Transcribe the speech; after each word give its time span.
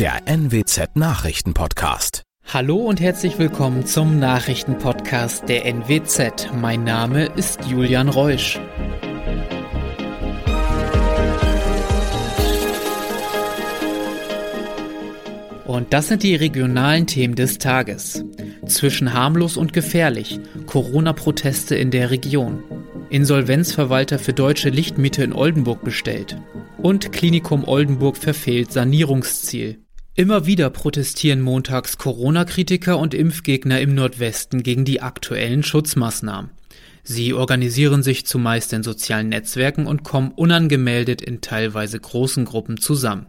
der 0.00 0.22
NWZ 0.26 0.96
Nachrichtenpodcast. 0.96 2.22
Hallo 2.46 2.76
und 2.76 3.02
herzlich 3.02 3.38
willkommen 3.38 3.84
zum 3.84 4.18
Nachrichtenpodcast 4.18 5.46
der 5.46 5.66
NWZ. 5.66 6.54
Mein 6.58 6.84
Name 6.84 7.26
ist 7.26 7.66
Julian 7.66 8.08
Reusch. 8.08 8.58
Und 15.66 15.92
das 15.92 16.08
sind 16.08 16.22
die 16.22 16.34
regionalen 16.34 17.06
Themen 17.06 17.34
des 17.34 17.58
Tages. 17.58 18.24
Zwischen 18.66 19.12
harmlos 19.12 19.58
und 19.58 19.74
gefährlich. 19.74 20.40
Corona-Proteste 20.64 21.76
in 21.76 21.90
der 21.90 22.10
Region. 22.10 22.64
Insolvenzverwalter 23.10 24.18
für 24.18 24.32
deutsche 24.32 24.70
Lichtmiete 24.70 25.22
in 25.22 25.34
Oldenburg 25.34 25.84
bestellt. 25.84 26.38
Und 26.78 27.12
Klinikum 27.12 27.68
Oldenburg 27.68 28.16
verfehlt 28.16 28.72
Sanierungsziel. 28.72 29.84
Immer 30.16 30.44
wieder 30.44 30.70
protestieren 30.70 31.40
montags 31.40 31.96
Corona-Kritiker 31.96 32.98
und 32.98 33.14
Impfgegner 33.14 33.80
im 33.80 33.94
Nordwesten 33.94 34.62
gegen 34.62 34.84
die 34.84 35.00
aktuellen 35.00 35.62
Schutzmaßnahmen. 35.62 36.50
Sie 37.04 37.32
organisieren 37.32 38.02
sich 38.02 38.26
zumeist 38.26 38.72
in 38.72 38.82
sozialen 38.82 39.28
Netzwerken 39.28 39.86
und 39.86 40.02
kommen 40.02 40.32
unangemeldet 40.32 41.22
in 41.22 41.40
teilweise 41.40 41.98
großen 41.98 42.44
Gruppen 42.44 42.78
zusammen. 42.78 43.26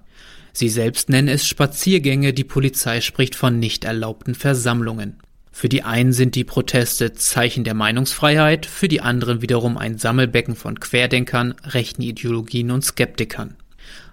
Sie 0.54 0.70
selbst 0.70 1.10
nennen 1.10 1.30
es 1.30 1.48
Spaziergänge, 1.48 2.34
die 2.34 2.44
Polizei 2.44 3.00
spricht 3.00 3.36
von 3.36 3.60
nicht 3.60 3.86
erlaubten 3.86 4.36
Versammlungen. 4.36 5.20
Für 5.52 5.70
die 5.70 5.84
einen 5.84 6.14
sind 6.14 6.36
die 6.36 6.44
Proteste 6.44 7.14
Zeichen 7.14 7.64
der 7.64 7.74
Meinungsfreiheit, 7.74 8.66
für 8.66 8.88
die 8.88 9.02
anderen 9.02 9.42
wiederum 9.42 9.78
ein 9.78 9.98
Sammelbecken 9.98 10.56
von 10.56 10.80
Querdenkern, 10.80 11.54
rechten 11.64 12.02
Ideologien 12.02 12.72
und 12.72 12.84
Skeptikern. 12.84 13.56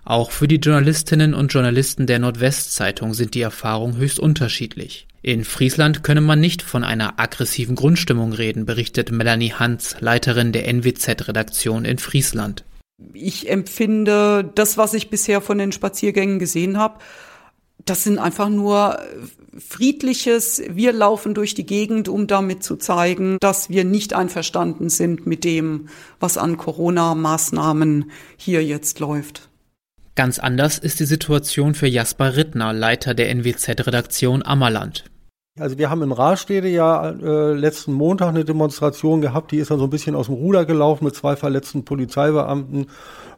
Auch 0.09 0.31
für 0.31 0.49
die 0.49 0.57
Journalistinnen 0.57 1.35
und 1.35 1.53
Journalisten 1.53 2.07
der 2.07 2.19
Nordwestzeitung 2.19 3.13
sind 3.13 3.35
die 3.35 3.43
Erfahrungen 3.43 3.99
höchst 3.99 4.19
unterschiedlich. 4.19 5.07
In 5.21 5.45
Friesland 5.45 6.03
könne 6.03 6.23
man 6.23 6.41
nicht 6.41 6.63
von 6.63 6.83
einer 6.83 7.21
aggressiven 7.21 7.77
Grundstimmung 7.77 8.33
reden, 8.33 8.65
berichtet 8.65 9.13
Melanie 9.13 9.53
Hans, 9.53 9.97
Leiterin 10.01 10.53
der 10.53 10.67
NWZ-Redaktion 10.67 11.85
in 11.85 11.99
Friesland. 11.99 12.65
Ich 13.13 13.51
empfinde 13.51 14.51
das, 14.55 14.79
was 14.79 14.95
ich 14.95 15.11
bisher 15.11 15.43
von 15.43 15.59
den 15.59 15.73
Spaziergängen 15.73 16.39
gesehen 16.39 16.79
habe, 16.79 17.01
das 17.85 18.05
sind 18.05 18.19
einfach 18.19 18.49
nur 18.49 18.99
friedliches, 19.59 20.63
wir 20.71 20.95
laufen 20.95 21.35
durch 21.35 21.55
die 21.55 21.67
Gegend, 21.67 22.09
um 22.09 22.27
damit 22.27 22.63
zu 22.63 22.77
zeigen, 22.77 23.37
dass 23.41 23.69
wir 23.69 23.85
nicht 23.85 24.15
einverstanden 24.15 24.89
sind 24.89 25.27
mit 25.27 25.45
dem, 25.45 25.89
was 26.19 26.39
an 26.39 26.57
Corona-Maßnahmen 26.57 28.11
hier 28.39 28.65
jetzt 28.65 29.01
läuft. 29.01 29.48
Ganz 30.19 30.41
anders 30.41 30.79
ist 30.79 30.99
die 30.99 31.05
Situation 31.05 31.77
für 31.77 31.87
Jasper 31.87 32.35
Rittner, 32.35 32.73
Leiter 32.73 33.15
der 33.15 33.33
NWZ-Redaktion 33.33 34.45
Ammerland. 34.45 35.05
Also 35.61 35.79
wir 35.79 35.91
haben 35.91 36.03
in 36.03 36.13
Rastede 36.13 36.69
ja 36.69 37.11
äh, 37.11 37.53
letzten 37.53 37.93
Montag 37.93 38.29
eine 38.29 38.45
Demonstration 38.45 39.21
gehabt, 39.21 39.53
die 39.53 39.59
ist 39.59 39.71
dann 39.71 39.79
so 39.79 39.85
ein 39.85 39.91
bisschen 39.91 40.15
aus 40.15 40.27
dem 40.27 40.35
Ruder 40.35 40.65
gelaufen 40.65 41.05
mit 41.05 41.15
zwei 41.15 41.37
verletzten 41.37 41.85
Polizeibeamten 41.85 42.87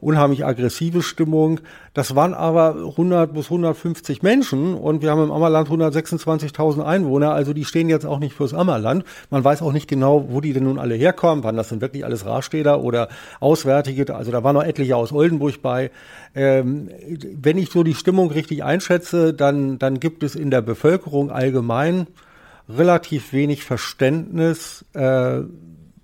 unheimlich 0.00 0.44
aggressive 0.44 1.02
Stimmung. 1.02 1.60
Das 1.94 2.14
waren 2.14 2.34
aber 2.34 2.76
100 2.76 3.32
bis 3.32 3.46
150 3.46 4.22
Menschen 4.22 4.74
und 4.74 5.02
wir 5.02 5.10
haben 5.10 5.24
im 5.24 5.32
Ammerland 5.32 5.68
126.000 5.68 6.82
Einwohner, 6.82 7.32
also 7.32 7.52
die 7.52 7.64
stehen 7.64 7.88
jetzt 7.88 8.06
auch 8.06 8.18
nicht 8.18 8.34
fürs 8.34 8.54
Ammerland. 8.54 9.04
Man 9.30 9.44
weiß 9.44 9.62
auch 9.62 9.72
nicht 9.72 9.88
genau, 9.88 10.26
wo 10.30 10.40
die 10.40 10.52
denn 10.52 10.64
nun 10.64 10.78
alle 10.78 10.94
herkommen, 10.94 11.44
wann 11.44 11.56
das 11.56 11.68
sind 11.68 11.80
wirklich 11.80 12.04
alles 12.04 12.24
Raststäder 12.26 12.80
oder 12.82 13.08
Auswärtige, 13.40 14.14
also 14.14 14.30
da 14.30 14.42
waren 14.44 14.54
noch 14.54 14.64
etliche 14.64 14.96
aus 14.96 15.12
Oldenburg 15.12 15.62
bei. 15.62 15.90
Ähm, 16.34 16.88
wenn 17.40 17.58
ich 17.58 17.70
so 17.70 17.82
die 17.82 17.94
Stimmung 17.94 18.30
richtig 18.30 18.62
einschätze, 18.62 19.34
dann, 19.34 19.78
dann 19.78 19.98
gibt 19.98 20.22
es 20.22 20.36
in 20.36 20.50
der 20.50 20.62
Bevölkerung 20.62 21.30
allgemein 21.30 22.06
relativ 22.76 23.32
wenig 23.32 23.64
Verständnis 23.64 24.84
äh, 24.94 25.40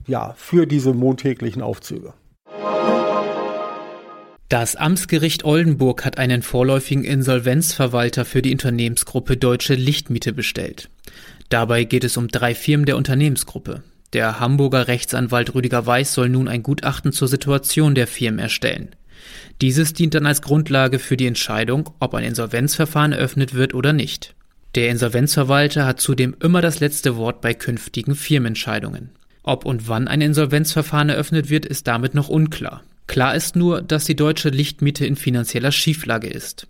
ja, 0.07 0.35
für 0.37 0.67
diese 0.67 0.93
montäglichen 0.95 1.63
Aufzüge. 1.63 2.15
Das 4.49 4.77
Amtsgericht 4.77 5.45
Oldenburg 5.45 6.05
hat 6.05 6.19
einen 6.19 6.43
vorläufigen 6.43 7.03
Insolvenzverwalter 7.03 8.25
für 8.25 8.43
die 8.43 8.53
Unternehmensgruppe 8.53 9.37
Deutsche 9.37 9.75
Lichtmiete 9.75 10.33
bestellt. 10.33 10.89
Dabei 11.49 11.83
geht 11.83 12.05
es 12.05 12.17
um 12.17 12.29
drei 12.29 12.55
Firmen 12.55 12.87
der 12.87 12.97
Unternehmensgruppe. 12.97 13.83
Der 14.13 14.39
Hamburger 14.39 14.87
Rechtsanwalt 14.87 15.55
Rüdiger 15.55 15.85
Weiß 15.85 16.15
soll 16.15 16.29
nun 16.29 16.47
ein 16.47 16.63
Gutachten 16.63 17.13
zur 17.13 17.27
Situation 17.27 17.97
der 17.97 18.07
Firmen 18.07 18.39
erstellen. 18.39 18.95
Dieses 19.61 19.95
dient 19.95 20.15
dann 20.15 20.27
als 20.27 20.43
Grundlage 20.43 21.01
für 21.01 21.17
die 21.17 21.27
Entscheidung, 21.27 21.91
ob 21.99 22.15
ein 22.15 22.25
Insolvenzverfahren 22.25 23.13
eröffnet 23.13 23.55
wird 23.55 23.75
oder 23.75 23.93
nicht. 23.93 24.37
Der 24.77 24.91
Insolvenzverwalter 24.91 25.87
hat 25.87 26.03
zudem 26.03 26.37
immer 26.39 26.61
das 26.61 26.81
letzte 26.81 27.17
Wort 27.17 27.41
bei 27.41 27.55
künftigen 27.55 28.15
Firmenentscheidungen. 28.15 29.09
Ob 29.43 29.65
und 29.65 29.89
wann 29.89 30.07
ein 30.07 30.21
Insolvenzverfahren 30.21 31.09
eröffnet 31.09 31.49
wird, 31.49 31.65
ist 31.65 31.87
damit 31.87 32.15
noch 32.15 32.29
unklar. 32.29 32.83
Klar 33.07 33.35
ist 33.35 33.57
nur, 33.57 33.81
dass 33.81 34.05
die 34.05 34.17
deutsche 34.17 34.51
Lichtmiete 34.51 35.07
in 35.07 35.17
finanzieller 35.17 35.73
Schieflage 35.73 36.29
ist. 36.29 36.67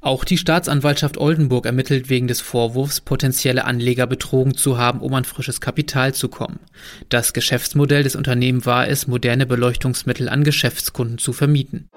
Auch 0.00 0.24
die 0.24 0.38
Staatsanwaltschaft 0.38 1.18
Oldenburg 1.18 1.66
ermittelt 1.66 2.08
wegen 2.08 2.28
des 2.28 2.40
Vorwurfs, 2.40 3.00
potenzielle 3.00 3.64
Anleger 3.64 4.06
betrogen 4.06 4.54
zu 4.54 4.78
haben, 4.78 5.00
um 5.00 5.12
an 5.14 5.24
frisches 5.24 5.60
Kapital 5.60 6.14
zu 6.14 6.28
kommen. 6.28 6.60
Das 7.08 7.32
Geschäftsmodell 7.32 8.04
des 8.04 8.14
Unternehmens 8.14 8.66
war 8.66 8.86
es, 8.86 9.08
moderne 9.08 9.46
Beleuchtungsmittel 9.46 10.28
an 10.28 10.44
Geschäftskunden 10.44 11.18
zu 11.18 11.32
vermieten. 11.32 11.88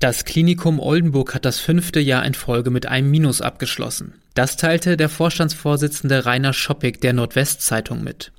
Das 0.00 0.24
Klinikum 0.24 0.80
Oldenburg 0.80 1.34
hat 1.34 1.44
das 1.44 1.60
fünfte 1.60 2.00
Jahr 2.00 2.26
in 2.26 2.34
Folge 2.34 2.70
mit 2.70 2.86
einem 2.86 3.10
Minus 3.10 3.40
abgeschlossen. 3.40 4.14
Das 4.34 4.56
teilte 4.56 4.96
der 4.96 5.08
Vorstandsvorsitzende 5.08 6.26
Rainer 6.26 6.52
Schoppig 6.52 7.00
der 7.00 7.12
Nordwestzeitung 7.12 8.02
mit. 8.02 8.32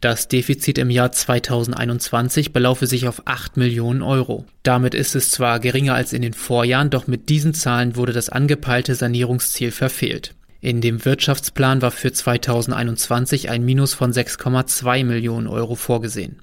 Das 0.00 0.28
Defizit 0.28 0.78
im 0.78 0.90
Jahr 0.90 1.12
2021 1.12 2.52
belaufe 2.52 2.86
sich 2.86 3.08
auf 3.08 3.22
8 3.26 3.56
Millionen 3.56 4.02
Euro. 4.02 4.44
Damit 4.62 4.94
ist 4.94 5.14
es 5.16 5.30
zwar 5.30 5.60
geringer 5.60 5.94
als 5.94 6.12
in 6.12 6.22
den 6.22 6.34
Vorjahren, 6.34 6.90
doch 6.90 7.06
mit 7.06 7.28
diesen 7.28 7.54
Zahlen 7.54 7.96
wurde 7.96 8.12
das 8.12 8.28
angepeilte 8.28 8.94
Sanierungsziel 8.94 9.72
verfehlt. 9.72 10.34
In 10.60 10.82
dem 10.82 11.04
Wirtschaftsplan 11.04 11.80
war 11.80 11.90
für 11.90 12.12
2021 12.12 13.48
ein 13.48 13.64
Minus 13.64 13.94
von 13.94 14.12
6,2 14.12 15.04
Millionen 15.04 15.46
Euro 15.46 15.74
vorgesehen. 15.74 16.36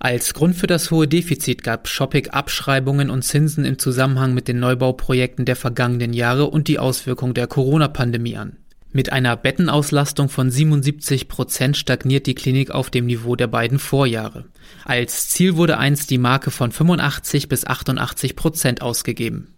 Als 0.00 0.34
Grund 0.34 0.56
für 0.56 0.66
das 0.66 0.90
hohe 0.90 1.06
Defizit 1.06 1.62
gab 1.62 1.88
Shoppig 1.88 2.34
Abschreibungen 2.34 3.10
und 3.10 3.22
Zinsen 3.22 3.64
im 3.64 3.78
Zusammenhang 3.78 4.34
mit 4.34 4.48
den 4.48 4.58
Neubauprojekten 4.58 5.44
der 5.44 5.56
vergangenen 5.56 6.12
Jahre 6.12 6.46
und 6.46 6.68
die 6.68 6.78
Auswirkung 6.78 7.34
der 7.34 7.46
Corona-Pandemie 7.46 8.36
an. 8.36 8.56
Mit 8.94 9.10
einer 9.10 9.36
Bettenauslastung 9.36 10.28
von 10.28 10.50
77 10.50 11.28
Prozent 11.28 11.78
stagniert 11.78 12.26
die 12.26 12.34
Klinik 12.34 12.70
auf 12.70 12.90
dem 12.90 13.06
Niveau 13.06 13.36
der 13.36 13.46
beiden 13.46 13.78
Vorjahre. 13.78 14.44
Als 14.84 15.28
Ziel 15.30 15.56
wurde 15.56 15.78
einst 15.78 16.10
die 16.10 16.18
Marke 16.18 16.50
von 16.50 16.72
85 16.72 17.48
bis 17.48 17.66
88 17.66 18.36
Prozent 18.36 18.82
ausgegeben. 18.82 19.54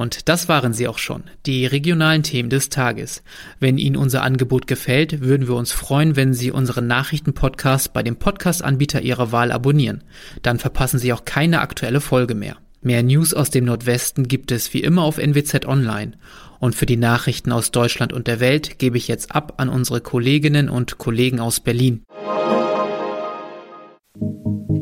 Und 0.00 0.30
das 0.30 0.48
waren 0.48 0.72
sie 0.72 0.88
auch 0.88 0.96
schon, 0.96 1.24
die 1.44 1.66
regionalen 1.66 2.22
Themen 2.22 2.48
des 2.48 2.70
Tages. 2.70 3.22
Wenn 3.58 3.76
Ihnen 3.76 3.96
unser 3.96 4.22
Angebot 4.22 4.66
gefällt, 4.66 5.20
würden 5.20 5.46
wir 5.46 5.56
uns 5.56 5.72
freuen, 5.72 6.16
wenn 6.16 6.32
Sie 6.32 6.50
unseren 6.50 6.86
Nachrichtenpodcast 6.86 7.92
bei 7.92 8.02
dem 8.02 8.16
Podcast-Anbieter 8.16 9.02
Ihrer 9.02 9.30
Wahl 9.30 9.52
abonnieren. 9.52 10.02
Dann 10.40 10.58
verpassen 10.58 10.98
Sie 10.98 11.12
auch 11.12 11.26
keine 11.26 11.60
aktuelle 11.60 12.00
Folge 12.00 12.34
mehr. 12.34 12.56
Mehr 12.80 13.02
News 13.02 13.34
aus 13.34 13.50
dem 13.50 13.66
Nordwesten 13.66 14.26
gibt 14.26 14.52
es 14.52 14.72
wie 14.72 14.80
immer 14.80 15.02
auf 15.02 15.18
NWZ 15.18 15.66
Online. 15.66 16.12
Und 16.60 16.74
für 16.74 16.86
die 16.86 16.96
Nachrichten 16.96 17.52
aus 17.52 17.70
Deutschland 17.70 18.14
und 18.14 18.26
der 18.26 18.40
Welt 18.40 18.78
gebe 18.78 18.96
ich 18.96 19.06
jetzt 19.06 19.34
ab 19.34 19.52
an 19.58 19.68
unsere 19.68 20.00
Kolleginnen 20.00 20.70
und 20.70 20.96
Kollegen 20.96 21.40
aus 21.40 21.60
Berlin. 21.60 22.04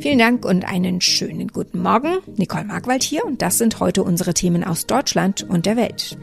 Vielen 0.00 0.18
Dank 0.18 0.44
und 0.44 0.64
einen 0.64 1.00
schönen 1.00 1.48
guten 1.48 1.82
Morgen. 1.82 2.18
Nicole 2.36 2.64
Markwald 2.64 3.02
hier 3.02 3.24
und 3.24 3.42
das 3.42 3.58
sind 3.58 3.80
heute 3.80 4.04
unsere 4.04 4.32
Themen 4.32 4.62
aus 4.62 4.86
Deutschland 4.86 5.42
und 5.42 5.66
der 5.66 5.76
Welt. 5.76 6.16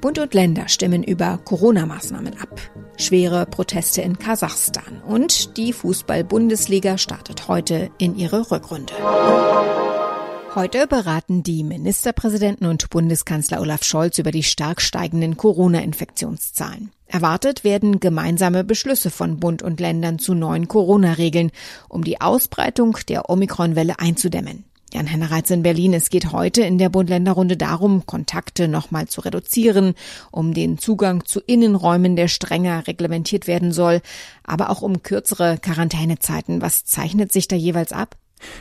Bund 0.00 0.18
und 0.18 0.32
Länder 0.32 0.68
stimmen 0.68 1.02
über 1.02 1.38
Corona-Maßnahmen 1.38 2.38
ab. 2.40 2.60
Schwere 2.96 3.46
Proteste 3.46 4.00
in 4.02 4.18
Kasachstan 4.18 5.02
und 5.06 5.56
die 5.56 5.72
Fußball-Bundesliga 5.72 6.98
startet 6.98 7.48
heute 7.48 7.90
in 7.98 8.16
ihre 8.16 8.50
Rückrunde. 8.50 8.94
Heute 10.54 10.86
beraten 10.86 11.42
die 11.42 11.64
Ministerpräsidenten 11.64 12.66
und 12.66 12.88
Bundeskanzler 12.90 13.60
Olaf 13.60 13.82
Scholz 13.82 14.18
über 14.18 14.30
die 14.30 14.44
stark 14.44 14.80
steigenden 14.80 15.36
Corona-Infektionszahlen. 15.36 16.92
Erwartet 17.06 17.64
werden 17.64 18.00
gemeinsame 18.00 18.64
Beschlüsse 18.64 19.10
von 19.10 19.38
Bund 19.38 19.62
und 19.62 19.80
Ländern 19.80 20.18
zu 20.18 20.34
neuen 20.34 20.68
Corona-Regeln, 20.68 21.50
um 21.88 22.04
die 22.04 22.20
Ausbreitung 22.20 22.98
der 23.08 23.30
Omikron-Welle 23.30 23.98
einzudämmen. 23.98 24.64
Jan 24.92 25.06
Hennereitz 25.06 25.50
in 25.50 25.62
Berlin. 25.62 25.94
Es 25.94 26.10
geht 26.10 26.32
heute 26.32 26.62
in 26.62 26.78
der 26.78 26.88
Bund-Länder-Runde 26.88 27.56
darum, 27.56 28.06
Kontakte 28.06 28.68
nochmal 28.68 29.08
zu 29.08 29.20
reduzieren, 29.20 29.94
um 30.30 30.54
den 30.54 30.78
Zugang 30.78 31.24
zu 31.24 31.40
Innenräumen, 31.40 32.16
der 32.16 32.28
strenger 32.28 32.86
reglementiert 32.86 33.46
werden 33.46 33.72
soll, 33.72 34.00
aber 34.44 34.70
auch 34.70 34.82
um 34.82 35.02
kürzere 35.02 35.58
Quarantänezeiten. 35.58 36.62
Was 36.62 36.84
zeichnet 36.84 37.32
sich 37.32 37.48
da 37.48 37.56
jeweils 37.56 37.92
ab? 37.92 38.16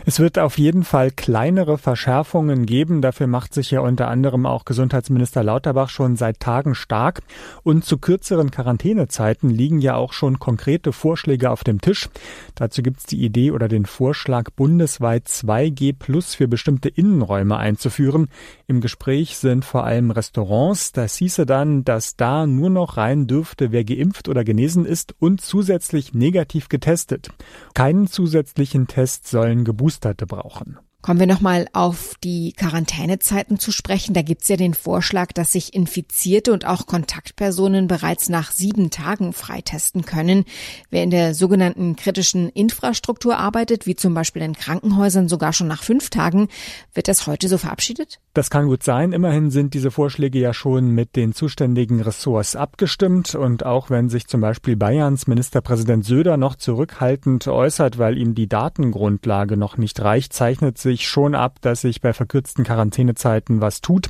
Es 0.06 0.20
wird 0.20 0.40
auf 0.40 0.58
jeden 0.58 0.84
Fall 0.84 1.12
kleinere 1.12 1.78
Verschärfungen 1.78 2.66
geben. 2.66 3.02
Dafür 3.02 3.28
macht 3.28 3.54
sich 3.54 3.72
ja 3.72 3.82
unter 3.82 4.08
anderem 4.08 4.46
auch 4.46 4.66
Gesundheitsminister 4.66 5.44
Lauterbach 5.44 5.90
schon 5.90 6.16
seit 6.16 6.40
Tagen 6.40 6.76
stark. 6.76 7.22
Und 7.64 7.86
zu 7.86 7.98
kürzeren 7.98 8.52
Quarantänezeiten 8.52 9.50
liegen 9.50 9.82
ja 9.82 9.96
auch 9.96 10.14
schon 10.14 10.40
konkrete 10.40 10.94
Vorschläge 10.94 11.50
auf 11.50 11.64
dem 11.64 11.82
Tisch. 11.82 12.10
Dazu 12.56 12.84
gibt 12.84 13.00
es 13.00 13.06
die 13.06 13.24
Idee 13.24 13.52
oder 13.52 13.68
den 13.68 13.86
Vorschlag, 13.86 14.52
bundesweit 14.56 15.28
2G 15.28 15.94
Plus 15.98 16.36
für 16.36 16.48
bestimmte 16.48 16.90
Innenräume 16.90 17.58
einzuführen. 17.58 18.30
Im 18.68 18.82
Gespräch 18.82 19.38
sind 19.38 19.66
vor 19.66 19.84
allem 19.84 20.12
Restaurants. 20.12 20.92
Das 20.92 21.16
hieße 21.16 21.46
dann, 21.46 21.84
dass 21.84 22.16
da 22.16 22.48
nur 22.48 22.70
noch 22.70 22.98
rein 22.98 23.28
dürfte, 23.28 23.72
wer 23.72 23.84
geimpft 23.84 24.30
oder 24.30 24.44
genesen 24.44 24.86
ist 24.86 25.16
und 25.20 25.42
zusätzlich 25.42 26.14
negativ 26.14 26.70
getestet. 26.70 27.30
Keinen 27.74 28.08
zusätzlichen 28.08 28.88
Test 28.88 29.28
sollen 29.28 29.65
Geboosterte 29.66 30.26
brauchen. 30.26 30.80
Kommen 31.06 31.20
wir 31.20 31.28
nochmal 31.28 31.68
auf 31.72 32.16
die 32.24 32.54
Quarantänezeiten 32.54 33.60
zu 33.60 33.72
sprechen. 33.72 34.16
Da 34.16 34.24
gibt's 34.24 34.48
ja 34.48 34.56
den 34.56 34.74
Vorschlag, 34.74 35.34
dass 35.34 35.52
sich 35.52 35.76
Infizierte 35.76 36.52
und 36.52 36.66
auch 36.66 36.88
Kontaktpersonen 36.88 37.88
bereits 37.88 38.28
nach 38.28 38.52
sieben 38.52 38.90
Tagen 38.90 39.32
freitesten 39.32 40.06
können. 40.06 40.46
Wer 40.90 41.04
in 41.04 41.12
der 41.12 41.36
sogenannten 41.36 41.96
kritischen 41.96 42.50
Infrastruktur 42.50 43.38
arbeitet, 43.38 43.86
wie 43.86 43.96
zum 43.96 44.16
Beispiel 44.16 44.42
in 44.42 44.56
Krankenhäusern, 44.56 45.30
sogar 45.30 45.54
schon 45.54 45.68
nach 45.68 45.84
fünf 45.84 46.10
Tagen. 46.10 46.48
Wird 46.96 47.08
das 47.08 47.28
heute 47.28 47.50
so 47.50 47.60
verabschiedet? 47.60 48.20
Das 48.34 48.50
kann 48.50 48.66
gut 48.66 48.82
sein. 48.82 49.14
Immerhin 49.14 49.52
sind 49.52 49.76
diese 49.76 49.92
Vorschläge 49.92 50.40
ja 50.40 50.56
schon 50.56 50.90
mit 50.90 51.16
den 51.16 51.34
zuständigen 51.34 52.02
Ressorts 52.02 52.56
abgestimmt. 52.56 53.36
Und 53.36 53.64
auch 53.64 53.92
wenn 53.92 54.10
sich 54.10 54.26
zum 54.26 54.42
Beispiel 54.42 54.76
Bayerns 54.76 55.28
Ministerpräsident 55.28 56.04
Söder 56.04 56.38
noch 56.38 56.56
zurückhaltend 56.56 57.48
äußert, 57.48 58.00
weil 58.00 58.18
ihm 58.18 58.34
die 58.34 58.50
Datengrundlage 58.50 59.56
noch 59.56 59.78
nicht 59.78 60.02
reicht, 60.02 60.34
zeichnet 60.34 60.80
sich 60.80 60.95
sich 60.96 61.08
schon 61.08 61.36
ab, 61.36 61.58
dass 61.62 61.82
sich 61.82 62.02
bei 62.02 62.14
verkürzten 62.14 62.64
Quarantänezeiten 62.64 63.60
was 63.60 63.82
tut. 63.82 64.10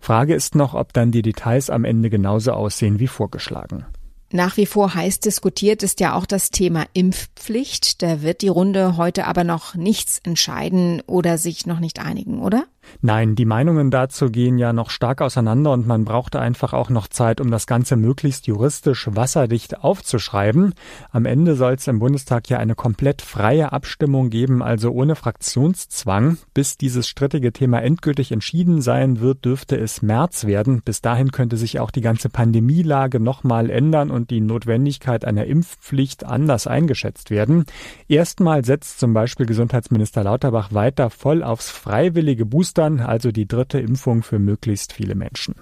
Frage 0.00 0.34
ist 0.34 0.54
noch, 0.56 0.74
ob 0.74 0.92
dann 0.92 1.12
die 1.12 1.22
Details 1.22 1.70
am 1.70 1.84
Ende 1.84 2.10
genauso 2.10 2.52
aussehen 2.52 2.98
wie 2.98 3.06
vorgeschlagen. 3.06 3.86
Nach 4.32 4.56
wie 4.56 4.66
vor 4.66 4.92
heiß 4.92 5.20
diskutiert 5.20 5.84
ist 5.84 6.00
ja 6.00 6.14
auch 6.14 6.26
das 6.26 6.50
Thema 6.50 6.84
Impfpflicht. 6.94 8.02
Da 8.02 8.22
wird 8.22 8.42
die 8.42 8.48
Runde 8.48 8.96
heute 8.96 9.26
aber 9.26 9.44
noch 9.44 9.76
nichts 9.76 10.18
entscheiden 10.18 11.00
oder 11.06 11.38
sich 11.38 11.64
noch 11.66 11.78
nicht 11.78 12.00
einigen, 12.00 12.40
oder? 12.40 12.64
Nein, 13.00 13.34
die 13.34 13.44
Meinungen 13.44 13.90
dazu 13.90 14.30
gehen 14.30 14.58
ja 14.58 14.72
noch 14.72 14.90
stark 14.90 15.20
auseinander 15.20 15.72
und 15.72 15.86
man 15.86 16.04
brauchte 16.04 16.40
einfach 16.40 16.72
auch 16.72 16.90
noch 16.90 17.08
Zeit, 17.08 17.40
um 17.40 17.50
das 17.50 17.66
Ganze 17.66 17.96
möglichst 17.96 18.46
juristisch 18.46 19.08
wasserdicht 19.12 19.82
aufzuschreiben. 19.82 20.74
Am 21.10 21.26
Ende 21.26 21.56
soll 21.56 21.74
es 21.74 21.86
im 21.86 21.98
Bundestag 21.98 22.48
ja 22.48 22.58
eine 22.58 22.74
komplett 22.74 23.22
freie 23.22 23.72
Abstimmung 23.72 24.30
geben, 24.30 24.62
also 24.62 24.90
ohne 24.90 25.16
Fraktionszwang. 25.16 26.38
Bis 26.54 26.76
dieses 26.76 27.08
strittige 27.08 27.52
Thema 27.52 27.82
endgültig 27.82 28.32
entschieden 28.32 28.80
sein 28.80 29.20
wird, 29.20 29.44
dürfte 29.44 29.76
es 29.76 30.02
März 30.02 30.46
werden. 30.46 30.82
Bis 30.84 31.00
dahin 31.00 31.32
könnte 31.32 31.56
sich 31.56 31.80
auch 31.80 31.90
die 31.90 32.00
ganze 32.00 32.28
Pandemielage 32.28 33.20
nochmal 33.20 33.70
ändern 33.70 34.10
und 34.10 34.30
die 34.30 34.40
Notwendigkeit 34.40 35.24
einer 35.24 35.46
Impfpflicht 35.46 36.24
anders 36.24 36.66
eingeschätzt 36.66 37.30
werden. 37.30 37.64
Erstmal 38.08 38.64
setzt 38.64 39.00
zum 39.00 39.12
Beispiel 39.14 39.46
Gesundheitsminister 39.46 40.24
Lauterbach 40.24 40.72
weiter 40.72 41.10
voll 41.10 41.42
aufs 41.42 41.70
freiwillige 41.70 42.46
Booster 42.46 42.75
Boostern, 42.76 43.00
also 43.00 43.32
die 43.32 43.48
dritte 43.48 43.78
Impfung 43.78 44.22
für 44.22 44.38
möglichst 44.38 44.92
viele 44.92 45.14
Menschen. 45.14 45.54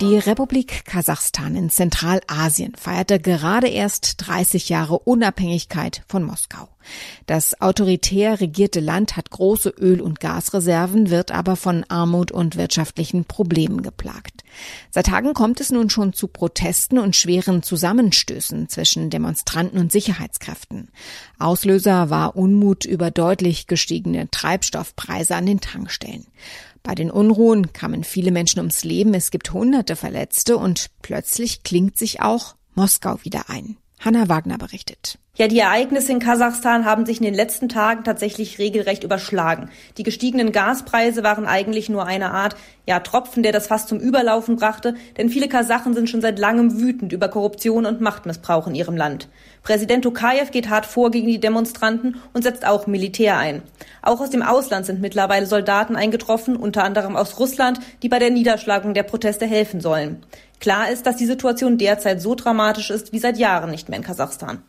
Die 0.00 0.18
Republik 0.18 0.84
Kasachstan 0.84 1.54
in 1.54 1.70
Zentralasien 1.70 2.74
feierte 2.76 3.20
gerade 3.20 3.68
erst 3.68 4.26
30 4.26 4.68
Jahre 4.68 4.98
Unabhängigkeit 4.98 6.02
von 6.08 6.24
Moskau. 6.24 6.73
Das 7.26 7.60
autoritär 7.60 8.40
regierte 8.40 8.80
Land 8.80 9.16
hat 9.16 9.30
große 9.30 9.70
Öl- 9.70 10.00
und 10.00 10.20
Gasreserven, 10.20 11.10
wird 11.10 11.32
aber 11.32 11.56
von 11.56 11.84
Armut 11.88 12.32
und 12.32 12.56
wirtschaftlichen 12.56 13.24
Problemen 13.24 13.82
geplagt. 13.82 14.42
Seit 14.90 15.06
Tagen 15.06 15.34
kommt 15.34 15.60
es 15.60 15.70
nun 15.70 15.90
schon 15.90 16.12
zu 16.12 16.28
Protesten 16.28 16.98
und 16.98 17.16
schweren 17.16 17.62
Zusammenstößen 17.62 18.68
zwischen 18.68 19.10
Demonstranten 19.10 19.78
und 19.78 19.90
Sicherheitskräften. 19.90 20.90
Auslöser 21.38 22.10
war 22.10 22.36
Unmut 22.36 22.84
über 22.84 23.10
deutlich 23.10 23.66
gestiegene 23.66 24.30
Treibstoffpreise 24.30 25.34
an 25.34 25.46
den 25.46 25.60
Tankstellen. 25.60 26.26
Bei 26.82 26.94
den 26.94 27.10
Unruhen 27.10 27.72
kamen 27.72 28.04
viele 28.04 28.30
Menschen 28.30 28.58
ums 28.58 28.84
Leben, 28.84 29.14
es 29.14 29.30
gibt 29.30 29.52
hunderte 29.52 29.96
Verletzte 29.96 30.58
und 30.58 30.90
plötzlich 31.00 31.62
klingt 31.62 31.96
sich 31.96 32.20
auch 32.20 32.56
Moskau 32.74 33.18
wieder 33.24 33.48
ein. 33.48 33.78
Hanna 34.04 34.28
Wagner 34.28 34.58
berichtet. 34.58 35.18
Ja, 35.36 35.48
die 35.48 35.58
Ereignisse 35.58 36.12
in 36.12 36.20
Kasachstan 36.20 36.84
haben 36.84 37.06
sich 37.06 37.18
in 37.18 37.24
den 37.24 37.34
letzten 37.34 37.68
Tagen 37.68 38.04
tatsächlich 38.04 38.60
regelrecht 38.60 39.02
überschlagen. 39.02 39.68
Die 39.98 40.04
gestiegenen 40.04 40.52
Gaspreise 40.52 41.24
waren 41.24 41.44
eigentlich 41.44 41.88
nur 41.88 42.06
eine 42.06 42.30
Art, 42.30 42.54
ja, 42.86 43.00
Tropfen, 43.00 43.42
der 43.42 43.50
das 43.50 43.66
Fass 43.66 43.88
zum 43.88 43.98
Überlaufen 43.98 44.54
brachte, 44.54 44.94
denn 45.16 45.30
viele 45.30 45.48
Kasachen 45.48 45.92
sind 45.92 46.08
schon 46.08 46.20
seit 46.20 46.38
langem 46.38 46.78
wütend 46.78 47.12
über 47.12 47.28
Korruption 47.28 47.84
und 47.84 48.00
Machtmissbrauch 48.00 48.68
in 48.68 48.76
ihrem 48.76 48.96
Land. 48.96 49.28
Präsident 49.64 50.04
Tokayev 50.04 50.52
geht 50.52 50.68
hart 50.68 50.86
vor 50.86 51.10
gegen 51.10 51.26
die 51.26 51.40
Demonstranten 51.40 52.16
und 52.32 52.42
setzt 52.42 52.64
auch 52.64 52.86
Militär 52.86 53.36
ein. 53.36 53.62
Auch 54.02 54.20
aus 54.20 54.30
dem 54.30 54.42
Ausland 54.42 54.86
sind 54.86 55.00
mittlerweile 55.00 55.46
Soldaten 55.46 55.96
eingetroffen, 55.96 56.54
unter 56.54 56.84
anderem 56.84 57.16
aus 57.16 57.40
Russland, 57.40 57.80
die 58.02 58.08
bei 58.08 58.20
der 58.20 58.30
Niederschlagung 58.30 58.94
der 58.94 59.02
Proteste 59.02 59.46
helfen 59.46 59.80
sollen. 59.80 60.22
Klar 60.64 60.90
ist, 60.90 61.04
dass 61.04 61.16
die 61.16 61.26
Situation 61.26 61.76
derzeit 61.76 62.22
so 62.22 62.34
dramatisch 62.34 62.88
ist 62.88 63.12
wie 63.12 63.18
seit 63.18 63.36
Jahren 63.36 63.70
nicht 63.70 63.90
mehr 63.90 63.98
in 63.98 64.02
Kasachstan. 64.02 64.62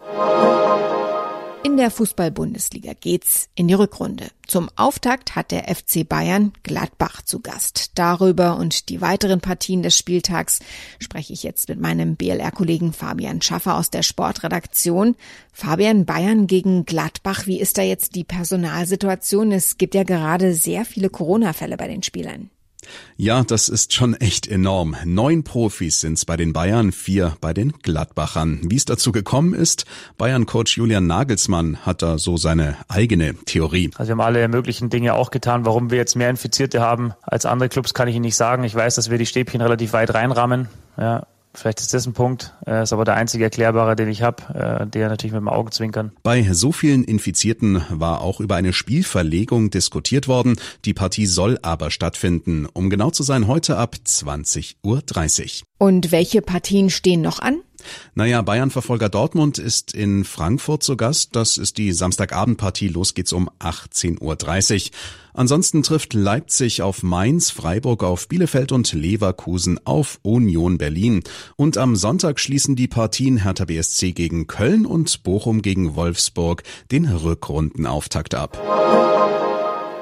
In 1.64 1.78
der 1.78 1.90
Fußball-Bundesliga 1.90 2.92
geht's 3.00 3.48
in 3.56 3.70
die 3.70 3.76
Rückrunde. 3.76 4.26
Zum 4.46 4.70
Auftakt 4.76 5.38
hat 5.38 5.52
der 5.52 5.74
FC 5.74 6.06
Bayern 6.06 6.52
Gladbach 6.64 7.22
zu 7.22 7.40
Gast. 7.40 7.92
Darüber 7.96 8.58
und 8.58 8.90
die 8.90 9.00
weiteren 9.00 9.40
Partien 9.40 9.84
des 9.84 9.98
Spieltags 9.98 10.60
spreche 11.00 11.32
ich 11.32 11.44
jetzt 11.44 11.70
mit 11.70 11.80
meinem 11.80 12.18
BLR-Kollegen 12.18 12.92
Fabian 12.92 13.42
Schaffer 13.42 13.78
aus 13.78 13.90
der 13.90 14.04
Sportredaktion. 14.04 15.16
Fabian, 15.54 16.06
Bayern 16.06 16.48
gegen 16.48 16.84
Gladbach, 16.84 17.48
wie 17.48 17.62
ist 17.62 17.78
da 17.78 17.84
jetzt 17.84 18.16
die 18.16 18.26
Personalsituation? 18.26 19.54
Es 19.54 19.78
gibt 19.78 19.96
ja 19.96 20.04
gerade 20.04 20.56
sehr 20.56 20.84
viele 20.84 21.10
Corona-Fälle 21.10 21.78
bei 21.78 21.88
den 21.88 22.04
Spielern. 22.04 22.50
Ja, 23.18 23.44
das 23.44 23.70
ist 23.70 23.94
schon 23.94 24.14
echt 24.16 24.48
enorm. 24.48 24.96
Neun 25.06 25.44
Profis 25.44 26.02
sind's 26.02 26.26
bei 26.26 26.38
den 26.38 26.54
Bayern, 26.54 26.92
vier 26.92 27.36
bei 27.42 27.54
den 27.54 27.72
Gladbachern. 27.82 28.62
Wie 28.64 28.76
es 28.76 28.86
dazu 28.86 29.12
gekommen 29.12 29.54
ist, 29.54 29.86
Bayern-Coach 30.18 30.78
Julian 30.78 31.08
Nagelsmann 31.08 31.78
hat 31.86 32.02
da 32.02 32.18
so 32.18 32.38
seine 32.38 32.78
eigene 32.88 33.36
Theorie. 33.46 33.92
Also 33.96 34.10
wir 34.10 34.14
haben 34.14 34.22
alle 34.22 34.48
möglichen 34.48 34.90
Dinge 34.90 35.14
auch 35.14 35.32
getan. 35.32 35.66
Warum 35.66 35.92
wir 35.92 35.98
jetzt 35.98 36.16
mehr 36.16 36.30
Infizierte 36.30 36.82
haben 36.82 37.14
als 37.22 37.46
andere 37.46 37.70
Clubs, 37.70 37.94
kann 37.94 38.08
ich 38.08 38.16
Ihnen 38.16 38.26
nicht 38.26 38.36
sagen. 38.36 38.64
Ich 38.64 38.76
weiß, 38.76 38.96
dass 38.96 39.10
wir 39.10 39.18
die 39.18 39.26
Stäbchen 39.26 39.62
relativ 39.62 39.94
weit 39.94 40.14
reinrahmen. 40.14 40.68
Ja, 40.98 41.28
Vielleicht 41.56 41.80
ist 41.80 41.94
das 41.94 42.06
ein 42.06 42.14
Punkt, 42.14 42.54
äh, 42.68 42.84
ist 42.84 42.94
aber 42.94 43.06
der 43.06 43.16
einzige 43.16 43.44
erklärbare, 43.46 43.96
den 43.96 44.10
ich 44.10 44.22
habe, 44.22 44.44
äh, 44.54 44.88
der 44.88 45.10
natürlich 45.10 45.34
mit 45.34 45.42
dem 45.42 45.50
Augenzwinkern. 45.50 46.12
Bei 46.22 46.44
so 46.54 46.72
vielen 46.72 47.04
Infizierten 47.04 47.84
war 47.90 48.22
auch 48.22 48.40
über 48.40 48.56
eine 48.56 48.74
Spielverlegung 48.74 49.70
diskutiert 49.70 50.28
worden. 50.28 50.58
Die 50.86 50.94
Partie 50.94 51.26
soll 51.26 51.58
aber 51.62 51.92
stattfinden. 51.92 52.68
Um 52.74 52.90
genau 52.90 53.10
zu 53.10 53.24
sein, 53.24 53.48
heute 53.48 53.78
ab 53.78 53.96
20.30 54.06 54.76
Uhr. 54.84 55.02
Und 55.78 56.12
welche 56.12 56.42
Partien 56.42 56.90
stehen 56.90 57.22
noch 57.22 57.40
an? 57.40 57.62
Naja, 58.14 58.42
Bayern-Verfolger 58.42 59.10
Dortmund 59.10 59.58
ist 59.58 59.94
in 59.94 60.24
Frankfurt 60.24 60.84
zu 60.84 60.98
Gast. 60.98 61.36
Das 61.36 61.58
ist 61.58 61.78
die 61.78 61.92
Samstagabendpartie. 61.92 62.88
Los 62.88 63.14
geht's 63.14 63.34
um 63.34 63.50
18.30 63.60 64.20
Uhr. 64.22 64.92
Ansonsten 65.34 65.84
trifft 65.84 66.14
Leipzig 66.14 66.82
auf 66.82 67.04
Mainz, 67.04 67.52
Freiburg 67.52 68.04
auf 68.04 68.30
Bielefeld 68.30 68.72
und 68.72 68.94
Leverkusen 68.94 69.80
auf 69.86 70.20
Union 70.22 70.78
Berlin. 70.78 71.24
Und 71.58 71.78
am 71.78 71.98
Sonntag 71.98 72.40
schließen 72.40 72.78
die 72.78 72.88
Partien 72.88 73.38
Hertha 73.44 73.66
BSC 73.66 74.14
gegen 74.14 74.48
Köln 74.48 74.86
und 74.86 75.24
Bochum 75.24 75.62
gegen 75.62 75.96
Wolfsburg 75.96 76.64
den 76.92 77.06
Rückrundenauftakt 77.06 78.34
ab. 78.34 78.58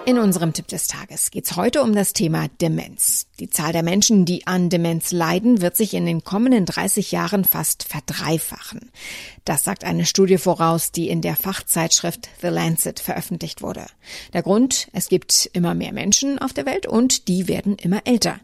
In 0.06 0.20
unserem 0.20 0.52
Tipp 0.52 0.68
des 0.68 0.88
Tages 0.88 1.32
geht 1.32 1.46
es 1.46 1.56
heute 1.56 1.82
um 1.82 1.96
das 1.96 2.12
Thema 2.12 2.50
Demenz. 2.60 3.28
Die 3.40 3.50
Zahl 3.50 3.72
der 3.72 3.84
Menschen, 3.84 4.26
die 4.26 4.46
an 4.46 4.70
Demenz 4.70 5.14
leiden, 5.14 5.62
wird 5.62 5.78
sich 5.78 5.94
in 5.94 6.06
den 6.06 6.26
kommenden 6.26 6.66
30 6.66 7.14
Jahren 7.14 7.46
fast 7.46 7.84
verdreifachen. 7.84 8.92
Das 9.46 9.64
sagt 9.64 9.86
eine 9.86 10.06
Studie 10.06 10.38
voraus, 10.38 10.92
die 10.92 11.08
in 11.08 11.22
der 11.22 11.38
Fachzeitschrift 11.38 12.28
The 12.42 12.48
Lancet 12.48 13.00
veröffentlicht 13.00 13.62
wurde. 13.62 13.86
Der 14.34 14.44
Grund, 14.44 14.90
es 14.92 15.08
gibt 15.08 15.50
immer 15.54 15.74
mehr 15.74 15.94
Menschen 15.94 16.38
auf 16.38 16.52
der 16.52 16.66
Welt 16.66 16.86
und 16.86 17.30
die 17.30 17.48
werden 17.48 17.78
immer 17.78 18.02
älter. 18.04 18.42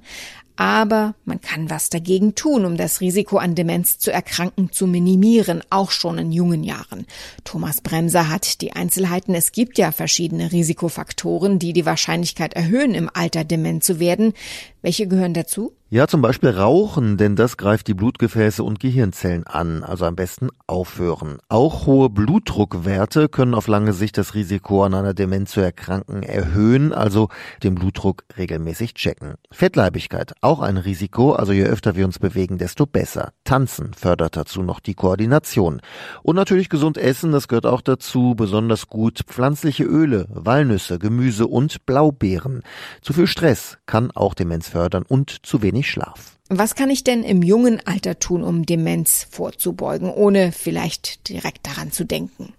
Aber 0.59 1.15
man 1.23 1.39
kann 1.39 1.69
was 1.69 1.89
dagegen 1.89 2.35
tun, 2.35 2.65
um 2.65 2.75
das 2.75 2.99
Risiko 2.99 3.37
an 3.37 3.55
Demenz 3.55 3.97
zu 3.97 4.11
erkranken 4.11 4.73
zu 4.73 4.87
minimieren, 4.87 5.63
auch 5.69 5.89
schon 5.89 6.17
in 6.17 6.33
jungen 6.33 6.65
Jahren. 6.65 7.07
Thomas 7.45 7.79
Bremser 7.79 8.27
hat 8.27 8.59
die 8.59 8.73
Einzelheiten. 8.73 9.33
Es 9.35 9.53
gibt 9.53 9.77
ja 9.77 9.93
verschiedene 9.93 10.51
Risikofaktoren, 10.51 11.59
die 11.59 11.71
die 11.71 11.85
Wahrscheinlichkeit 11.85 12.55
erhöhen, 12.55 12.93
im 12.93 13.09
Alter 13.13 13.45
dement 13.45 13.85
zu 13.85 14.01
werden. 14.01 14.33
Welche 14.81 15.07
gehören 15.07 15.33
dazu? 15.33 15.71
Ja, 15.91 16.07
zum 16.07 16.21
Beispiel 16.21 16.51
Rauchen, 16.51 17.17
denn 17.17 17.35
das 17.35 17.57
greift 17.57 17.87
die 17.87 17.95
Blutgefäße 17.95 18.63
und 18.63 18.79
Gehirnzellen 18.79 19.47
an, 19.47 19.83
also 19.83 20.05
am 20.05 20.15
besten 20.15 20.49
aufhören. 20.67 21.39
Auch 21.49 21.87
hohe 21.87 22.11
Blutdruckwerte 22.11 23.27
können 23.27 23.55
auf 23.55 23.67
lange 23.67 23.93
Sicht 23.93 24.15
das 24.19 24.35
Risiko 24.35 24.83
an 24.83 24.93
einer 24.93 25.15
Demenz 25.15 25.49
zu 25.49 25.61
erkranken 25.61 26.21
erhöhen, 26.21 26.93
also 26.93 27.29
den 27.63 27.73
Blutdruck 27.73 28.23
regelmäßig 28.37 28.93
checken. 28.93 29.33
Fettleibigkeit, 29.51 30.33
auch 30.41 30.59
ein 30.59 30.77
Risiko, 30.77 31.33
also 31.33 31.53
je 31.53 31.63
öfter 31.63 31.95
wir 31.95 32.05
uns 32.05 32.19
bewegen, 32.19 32.59
desto 32.59 32.85
besser. 32.85 33.31
Tanzen 33.43 33.95
fördert 33.95 34.37
dazu 34.37 34.61
noch 34.61 34.81
die 34.81 34.93
Koordination. 34.93 35.81
Und 36.21 36.35
natürlich 36.35 36.69
gesund 36.69 36.99
essen, 36.99 37.31
das 37.31 37.47
gehört 37.47 37.65
auch 37.65 37.81
dazu, 37.81 38.35
besonders 38.37 38.89
gut 38.89 39.21
pflanzliche 39.25 39.85
Öle, 39.85 40.27
Walnüsse, 40.29 40.99
Gemüse 40.99 41.47
und 41.47 41.87
Blaubeeren. 41.87 42.61
Zu 43.01 43.13
viel 43.13 43.25
Stress 43.25 43.79
kann 43.87 44.11
auch 44.11 44.35
Demenz 44.35 44.69
fördern 44.69 45.03
und 45.07 45.31
zu 45.47 45.63
wenig 45.63 45.78
wenig 45.79 45.91
Schlaf. 45.91 46.38
Was 46.51 46.73
kann 46.73 46.89
ich 46.89 47.03
denn 47.03 47.23
im 47.23 47.43
jungen 47.43 47.79
Alter 47.85 48.17
tun, 48.17 48.41
um 48.41 48.65
Demenz 48.65 49.27
vorzubeugen, 49.29 50.09
ohne 50.09 50.51
vielleicht 50.51 51.29
direkt 51.29 51.67
daran 51.67 51.91
zu 51.91 52.05
denken? 52.05 52.53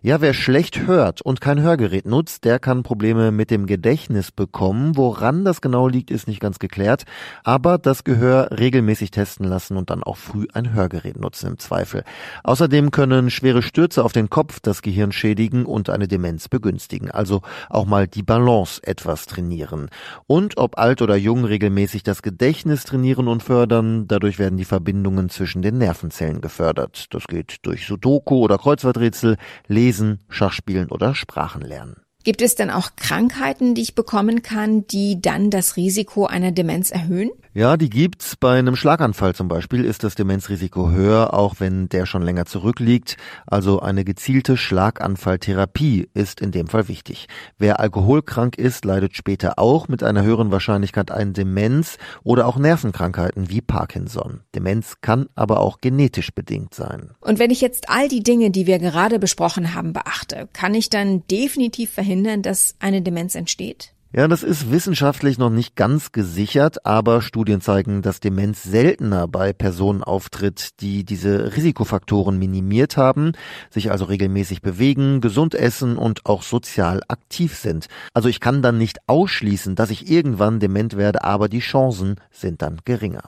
Ja, 0.00 0.20
wer 0.20 0.32
schlecht 0.32 0.86
hört 0.86 1.20
und 1.20 1.40
kein 1.40 1.60
Hörgerät 1.60 2.06
nutzt, 2.06 2.44
der 2.44 2.58
kann 2.58 2.84
Probleme 2.84 3.32
mit 3.32 3.50
dem 3.50 3.66
Gedächtnis 3.66 4.30
bekommen. 4.30 4.96
Woran 4.96 5.44
das 5.44 5.60
genau 5.60 5.88
liegt, 5.88 6.10
ist 6.10 6.28
nicht 6.28 6.40
ganz 6.40 6.58
geklärt. 6.58 7.04
Aber 7.42 7.78
das 7.78 8.04
Gehör 8.04 8.50
regelmäßig 8.56 9.10
testen 9.10 9.46
lassen 9.46 9.76
und 9.76 9.90
dann 9.90 10.04
auch 10.04 10.16
früh 10.16 10.46
ein 10.52 10.72
Hörgerät 10.72 11.18
nutzen 11.18 11.48
im 11.48 11.58
Zweifel. 11.58 12.04
Außerdem 12.44 12.92
können 12.92 13.30
schwere 13.30 13.62
Stürze 13.62 14.04
auf 14.04 14.12
den 14.12 14.30
Kopf 14.30 14.60
das 14.60 14.82
Gehirn 14.82 15.10
schädigen 15.10 15.66
und 15.66 15.90
eine 15.90 16.06
Demenz 16.06 16.48
begünstigen. 16.48 17.10
Also 17.10 17.42
auch 17.68 17.86
mal 17.86 18.06
die 18.06 18.22
Balance 18.22 18.80
etwas 18.84 19.26
trainieren. 19.26 19.90
Und 20.26 20.58
ob 20.58 20.78
alt 20.78 21.02
oder 21.02 21.16
jung 21.16 21.44
regelmäßig 21.44 22.04
das 22.04 22.22
Gedächtnis 22.22 22.84
trainieren 22.84 23.26
und 23.28 23.42
fördern. 23.42 24.06
Dadurch 24.08 24.38
werden 24.38 24.56
die 24.56 24.64
Verbindungen 24.64 25.28
zwischen 25.28 25.62
den 25.62 25.78
Nervenzellen 25.78 26.40
gefördert. 26.40 27.06
Das 27.10 27.26
geht 27.26 27.58
durch 27.62 27.86
Sudoku 27.86 28.36
oder 28.36 28.58
Kreuzworträtsel 28.58 29.36
Lesen, 29.66 30.20
Schachspielen 30.28 30.90
oder 30.90 31.14
Sprachen 31.14 31.62
lernen. 31.62 31.96
Gibt 32.24 32.42
es 32.42 32.56
denn 32.56 32.70
auch 32.70 32.90
Krankheiten, 32.96 33.74
die 33.74 33.82
ich 33.82 33.94
bekommen 33.94 34.42
kann, 34.42 34.86
die 34.86 35.22
dann 35.22 35.50
das 35.50 35.76
Risiko 35.76 36.26
einer 36.26 36.52
Demenz 36.52 36.90
erhöhen? 36.90 37.30
Ja, 37.58 37.76
die 37.76 37.90
gibt's. 37.90 38.36
Bei 38.36 38.56
einem 38.56 38.76
Schlaganfall 38.76 39.34
zum 39.34 39.48
Beispiel 39.48 39.84
ist 39.84 40.04
das 40.04 40.14
Demenzrisiko 40.14 40.92
höher, 40.92 41.34
auch 41.34 41.56
wenn 41.58 41.88
der 41.88 42.06
schon 42.06 42.22
länger 42.22 42.46
zurückliegt. 42.46 43.16
Also 43.48 43.80
eine 43.80 44.04
gezielte 44.04 44.56
Schlaganfalltherapie 44.56 46.08
ist 46.14 46.40
in 46.40 46.52
dem 46.52 46.68
Fall 46.68 46.86
wichtig. 46.86 47.26
Wer 47.58 47.80
alkoholkrank 47.80 48.56
ist, 48.56 48.84
leidet 48.84 49.16
später 49.16 49.58
auch 49.58 49.88
mit 49.88 50.04
einer 50.04 50.22
höheren 50.22 50.52
Wahrscheinlichkeit 50.52 51.10
an 51.10 51.32
Demenz 51.32 51.98
oder 52.22 52.46
auch 52.46 52.58
Nervenkrankheiten 52.58 53.50
wie 53.50 53.60
Parkinson. 53.60 54.42
Demenz 54.54 55.00
kann 55.00 55.26
aber 55.34 55.58
auch 55.58 55.80
genetisch 55.80 56.32
bedingt 56.32 56.74
sein. 56.74 57.10
Und 57.20 57.40
wenn 57.40 57.50
ich 57.50 57.60
jetzt 57.60 57.90
all 57.90 58.06
die 58.06 58.22
Dinge, 58.22 58.52
die 58.52 58.68
wir 58.68 58.78
gerade 58.78 59.18
besprochen 59.18 59.74
haben, 59.74 59.92
beachte, 59.92 60.48
kann 60.52 60.74
ich 60.74 60.90
dann 60.90 61.26
definitiv 61.26 61.90
verhindern, 61.90 62.42
dass 62.42 62.76
eine 62.78 63.02
Demenz 63.02 63.34
entsteht? 63.34 63.94
Ja, 64.10 64.26
das 64.26 64.42
ist 64.42 64.70
wissenschaftlich 64.70 65.36
noch 65.36 65.50
nicht 65.50 65.76
ganz 65.76 66.12
gesichert, 66.12 66.86
aber 66.86 67.20
Studien 67.20 67.60
zeigen, 67.60 68.00
dass 68.00 68.20
Demenz 68.20 68.62
seltener 68.62 69.28
bei 69.28 69.52
Personen 69.52 70.02
auftritt, 70.02 70.80
die 70.80 71.04
diese 71.04 71.54
Risikofaktoren 71.54 72.38
minimiert 72.38 72.96
haben, 72.96 73.32
sich 73.68 73.90
also 73.90 74.06
regelmäßig 74.06 74.62
bewegen, 74.62 75.20
gesund 75.20 75.54
essen 75.54 75.98
und 75.98 76.24
auch 76.24 76.42
sozial 76.42 77.02
aktiv 77.08 77.54
sind. 77.54 77.88
Also 78.14 78.30
ich 78.30 78.40
kann 78.40 78.62
dann 78.62 78.78
nicht 78.78 78.98
ausschließen, 79.08 79.74
dass 79.74 79.90
ich 79.90 80.10
irgendwann 80.10 80.58
dement 80.58 80.96
werde, 80.96 81.22
aber 81.22 81.50
die 81.50 81.60
Chancen 81.60 82.16
sind 82.30 82.62
dann 82.62 82.80
geringer. 82.86 83.24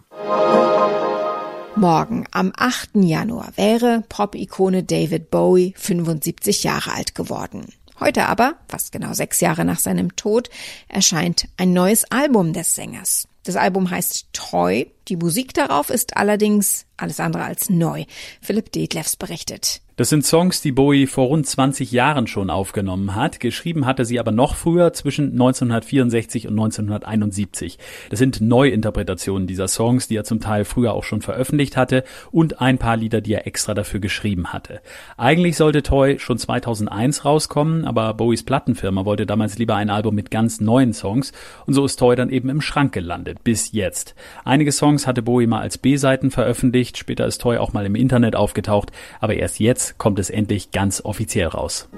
Morgen, 1.76 2.26
am 2.30 2.52
8. 2.56 2.90
Januar, 2.94 3.52
wäre 3.56 4.02
Pop-Ikone 4.08 4.82
David 4.82 5.30
Bowie 5.30 5.75
75 5.76 6.64
Jahre 6.64 6.94
alt 6.94 7.14
geworden. 7.14 7.66
Heute 8.00 8.26
aber, 8.26 8.54
fast 8.66 8.92
genau 8.92 9.12
sechs 9.12 9.40
Jahre 9.40 9.66
nach 9.66 9.78
seinem 9.78 10.16
Tod, 10.16 10.49
erscheint 10.88 11.49
ein 11.59 11.75
neues 11.75 12.11
Album 12.11 12.54
des 12.54 12.75
Sängers. 12.75 13.28
Das 13.45 13.57
Album 13.57 13.90
heißt 13.90 14.28
Toy. 14.33 14.90
Die 15.11 15.17
Musik 15.17 15.52
darauf 15.55 15.90
ist 15.90 16.17
allerdings 16.17 16.87
alles 16.97 17.19
andere 17.19 17.43
als 17.43 17.69
neu. 17.69 18.05
Philipp 18.40 18.71
Detlefs 18.71 19.17
berichtet. 19.17 19.83
Das 20.00 20.09
sind 20.09 20.25
Songs, 20.25 20.62
die 20.62 20.73
Bowie 20.73 21.07
vor 21.07 21.26
rund 21.26 21.47
20 21.47 21.93
Jahren 21.93 22.26
schon 22.26 22.49
aufgenommen 22.49 23.14
hat. 23.14 23.38
Geschrieben 23.38 23.85
hatte 23.85 24.07
sie 24.07 24.19
aber 24.19 24.33
noch 24.33 24.55
früher, 24.55 24.95
zwischen 24.95 25.33
1964 25.33 26.47
und 26.47 26.55
1971. 26.55 27.79
Das 28.09 28.19
sind 28.19 28.40
Neuinterpretationen 28.40 29.47
dieser 29.47 29.69
Songs, 29.69 30.09
die 30.09 30.17
er 30.17 30.25
zum 30.25 30.40
Teil 30.40 30.64
früher 30.64 30.95
auch 30.95 31.05
schon 31.05 31.21
veröffentlicht 31.21 31.76
hatte 31.76 32.05
und 32.31 32.62
ein 32.62 32.79
paar 32.79 32.97
Lieder, 32.97 33.21
die 33.21 33.35
er 33.35 33.47
extra 33.47 33.75
dafür 33.75 34.00
geschrieben 34.00 34.55
hatte. 34.55 34.81
Eigentlich 35.19 35.59
sollte 35.59 35.83
Toy 35.83 36.19
schon 36.19 36.38
2001 36.38 37.26
rauskommen, 37.26 37.85
aber 37.85 38.14
Bowies 38.14 38.43
Plattenfirma 38.43 39.05
wollte 39.05 39.26
damals 39.26 39.59
lieber 39.59 39.76
ein 39.76 39.90
Album 39.90 40.14
mit 40.14 40.31
ganz 40.31 40.62
neuen 40.62 40.95
Songs 40.95 41.33
und 41.67 41.75
so 41.75 41.85
ist 41.85 41.97
Toy 41.97 42.17
dann 42.17 42.31
eben 42.31 42.49
im 42.49 42.62
Schrank 42.62 42.95
gelandet, 42.95 43.45
bis 43.45 43.73
jetzt. 43.73 44.14
Einige 44.47 44.73
Songs 45.00 45.07
hatte 45.07 45.23
Bowie 45.23 45.47
mal 45.47 45.61
als 45.61 45.78
B-Seiten 45.78 46.30
veröffentlicht, 46.30 46.99
später 46.99 47.26
ist 47.26 47.40
Toy 47.40 47.57
auch 47.57 47.73
mal 47.73 47.87
im 47.87 47.95
Internet 47.95 48.37
aufgetaucht, 48.37 48.90
aber 49.19 49.35
erst 49.35 49.59
jetzt 49.59 49.97
kommt 49.97 50.19
es 50.19 50.28
endlich 50.28 50.73
ganz 50.73 51.02
offiziell 51.02 51.49
raus. 51.49 51.88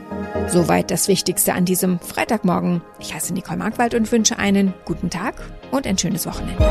Soweit 0.47 0.91
das 0.93 1.09
Wichtigste 1.09 1.55
an 1.55 1.65
diesem 1.65 1.99
Freitagmorgen. 1.99 2.81
Ich 3.01 3.13
heiße 3.13 3.35
Nicole 3.35 3.59
Markwald 3.59 3.95
und 3.95 4.11
wünsche 4.13 4.39
einen 4.39 4.73
guten 4.85 5.11
Tag 5.11 5.35
und 5.73 5.87
ein 5.87 5.99
schönes 5.99 6.27
Wochenende. 6.27 6.65